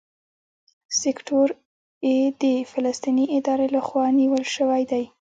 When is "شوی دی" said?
4.55-5.03